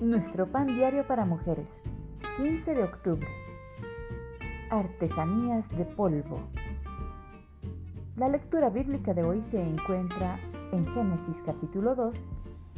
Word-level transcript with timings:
Nuestro 0.00 0.46
pan 0.46 0.68
diario 0.68 1.04
para 1.08 1.24
mujeres, 1.24 1.82
15 2.36 2.72
de 2.76 2.84
octubre. 2.84 3.26
Artesanías 4.70 5.68
de 5.76 5.84
polvo. 5.84 6.38
La 8.16 8.28
lectura 8.28 8.70
bíblica 8.70 9.12
de 9.12 9.24
hoy 9.24 9.42
se 9.42 9.60
encuentra 9.60 10.38
en 10.70 10.86
Génesis 10.94 11.42
capítulo 11.44 11.96
2, 11.96 12.14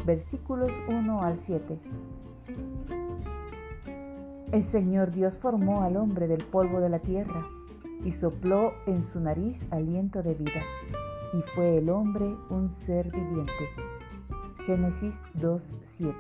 versículos 0.06 0.72
1 0.88 1.22
al 1.22 1.38
7. 1.38 1.78
El 4.52 4.64
Señor 4.64 5.10
Dios 5.10 5.37
formó 5.37 5.82
al 5.82 5.98
hombre 5.98 6.27
del 6.27 6.42
polvo 6.42 6.80
de 6.80 6.88
la 6.88 7.00
tierra 7.00 7.46
y 8.02 8.12
sopló 8.12 8.73
en 8.87 9.06
su 9.09 9.20
nariz 9.20 9.66
aliento 9.70 10.23
de 10.23 10.32
vida, 10.32 10.62
y 11.34 11.42
fue 11.55 11.77
el 11.77 11.91
hombre 11.91 12.34
un 12.48 12.73
ser 12.73 13.10
viviente. 13.10 13.89
Génesis 14.66 15.24
2, 15.34 15.62
7. 15.88 16.14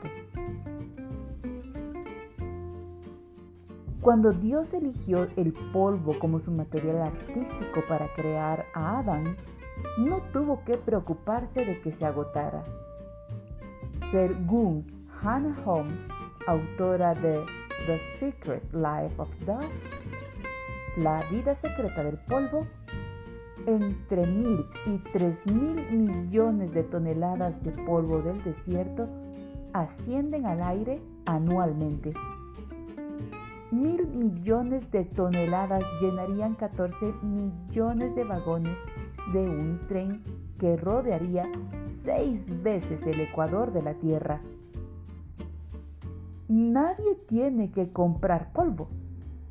Cuando 4.00 4.32
Dios 4.32 4.72
eligió 4.72 5.28
el 5.36 5.52
polvo 5.72 6.18
como 6.18 6.40
su 6.40 6.50
material 6.50 7.02
artístico 7.02 7.82
para 7.86 8.08
crear 8.14 8.64
a 8.74 8.98
Adán, 9.00 9.36
no 9.98 10.22
tuvo 10.32 10.64
que 10.64 10.78
preocuparse 10.78 11.64
de 11.64 11.80
que 11.80 11.92
se 11.92 12.06
agotara. 12.06 12.64
Sergun 14.10 14.86
Hannah 15.22 15.54
Holmes, 15.64 16.06
autora 16.46 17.14
de 17.14 17.44
The 17.86 18.00
Secret 18.00 18.62
Life 18.72 19.14
of 19.18 19.28
Dust, 19.40 19.84
La 20.96 21.20
vida 21.30 21.54
secreta 21.54 22.02
del 22.02 22.16
polvo, 22.18 22.66
entre 23.66 24.26
mil 24.26 24.64
y 24.86 24.98
tres 25.12 25.44
mil 25.46 25.76
millones 25.92 26.72
de 26.72 26.82
toneladas 26.82 27.62
de 27.62 27.72
polvo 27.72 28.20
del 28.22 28.42
desierto 28.42 29.08
ascienden 29.72 30.46
al 30.46 30.62
aire 30.62 31.00
anualmente. 31.26 32.12
Mil 33.70 34.06
millones 34.08 34.90
de 34.90 35.04
toneladas 35.04 35.84
llenarían 36.00 36.54
14 36.54 37.12
millones 37.22 38.14
de 38.16 38.24
vagones 38.24 38.76
de 39.32 39.48
un 39.48 39.78
tren 39.86 40.22
que 40.58 40.76
rodearía 40.76 41.50
seis 41.84 42.50
veces 42.62 43.06
el 43.06 43.20
ecuador 43.20 43.72
de 43.72 43.82
la 43.82 43.94
Tierra. 43.94 44.40
Nadie 46.48 47.14
tiene 47.28 47.70
que 47.70 47.92
comprar 47.92 48.52
polvo, 48.52 48.88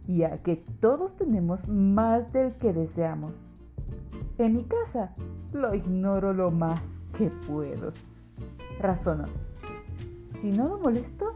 ya 0.05 0.39
que 0.39 0.57
todos 0.81 1.15
tenemos 1.15 1.65
más 1.69 2.33
del 2.33 2.53
que 2.57 2.73
deseamos. 2.73 3.48
En 4.39 4.55
mi 4.55 4.63
casa 4.63 5.13
lo 5.53 5.75
ignoro 5.75 6.33
lo 6.33 6.49
más 6.49 6.81
que 7.15 7.29
puedo. 7.29 7.93
Razono. 8.79 9.25
Si 10.33 10.51
no 10.51 10.67
lo 10.67 10.79
molesto, 10.79 11.35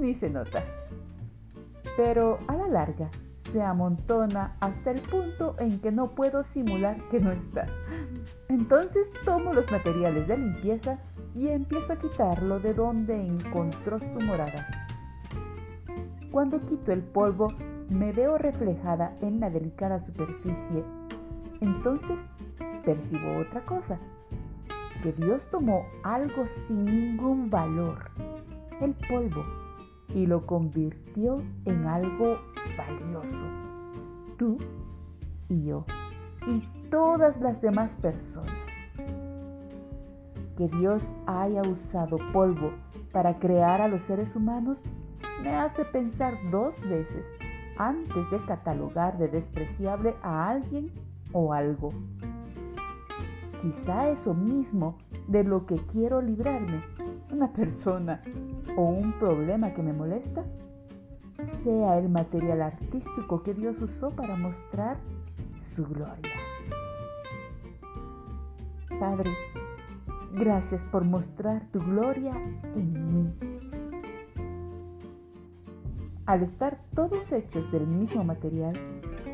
ni 0.00 0.14
se 0.14 0.28
nota 0.28 0.64
pero 2.00 2.38
a 2.46 2.56
la 2.56 2.66
larga 2.66 3.10
se 3.52 3.60
amontona 3.60 4.56
hasta 4.60 4.90
el 4.90 5.02
punto 5.02 5.54
en 5.58 5.80
que 5.80 5.92
no 5.92 6.12
puedo 6.12 6.44
simular 6.44 6.96
que 7.10 7.20
no 7.20 7.30
está. 7.30 7.66
Entonces 8.48 9.10
tomo 9.26 9.52
los 9.52 9.70
materiales 9.70 10.26
de 10.26 10.38
limpieza 10.38 10.98
y 11.34 11.48
empiezo 11.48 11.92
a 11.92 11.98
quitarlo 11.98 12.58
de 12.58 12.72
donde 12.72 13.20
encontró 13.20 13.98
su 13.98 14.18
morada. 14.20 14.66
Cuando 16.30 16.60
quito 16.62 16.90
el 16.90 17.02
polvo, 17.02 17.48
me 17.90 18.12
veo 18.12 18.38
reflejada 18.38 19.14
en 19.20 19.38
la 19.40 19.50
delicada 19.50 20.00
superficie. 20.00 20.82
Entonces 21.60 22.18
percibo 22.84 23.38
otra 23.38 23.64
cosa, 23.64 23.98
que 25.02 25.12
Dios 25.12 25.46
tomó 25.50 25.86
algo 26.02 26.46
sin 26.66 26.84
ningún 26.84 27.50
valor, 27.50 28.10
el 28.80 28.94
polvo, 29.08 29.44
y 30.14 30.26
lo 30.26 30.46
convirtió 30.46 31.42
en 31.64 31.86
algo 31.86 32.38
valioso. 32.76 33.44
Tú 34.36 34.58
y 35.48 35.64
yo 35.64 35.84
y 36.46 36.60
todas 36.90 37.40
las 37.40 37.60
demás 37.60 37.94
personas. 37.96 38.52
Que 40.56 40.68
Dios 40.68 41.02
haya 41.26 41.62
usado 41.62 42.18
polvo 42.32 42.72
para 43.12 43.38
crear 43.38 43.80
a 43.80 43.88
los 43.88 44.04
seres 44.04 44.36
humanos 44.36 44.78
me 45.42 45.54
hace 45.56 45.84
pensar 45.84 46.36
dos 46.50 46.80
veces 46.82 47.32
antes 47.78 48.30
de 48.30 48.44
catalogar 48.44 49.16
de 49.16 49.28
despreciable 49.28 50.14
a 50.22 50.50
alguien 50.50 50.90
o 51.32 51.52
algo. 51.52 51.90
Quizá 53.62 54.10
eso 54.10 54.34
mismo 54.34 54.96
de 55.28 55.44
lo 55.44 55.66
que 55.66 55.76
quiero 55.76 56.20
librarme, 56.22 56.82
una 57.32 57.52
persona 57.52 58.22
o 58.76 58.84
un 58.84 59.12
problema 59.18 59.74
que 59.74 59.82
me 59.82 59.92
molesta, 59.92 60.44
sea 61.62 61.98
el 61.98 62.08
material 62.08 62.62
artístico 62.62 63.42
que 63.42 63.54
Dios 63.54 63.80
usó 63.80 64.10
para 64.10 64.36
mostrar 64.36 64.98
su 65.74 65.84
gloria. 65.86 66.32
Padre, 68.98 69.30
gracias 70.32 70.84
por 70.84 71.04
mostrar 71.04 71.64
tu 71.70 71.80
gloria 71.80 72.32
en 72.76 73.14
mí. 73.14 73.34
Al 76.26 76.42
estar 76.42 76.80
todos 76.94 77.32
hechos 77.32 77.70
del 77.72 77.86
mismo 77.86 78.24
material, 78.24 78.74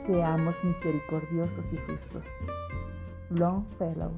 seamos 0.06 0.55
misericordiosos 0.62 1.65
y 1.72 1.77
justos. 1.78 2.25
Longfellow 3.31 4.12